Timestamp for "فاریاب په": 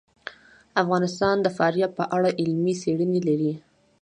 1.57-2.03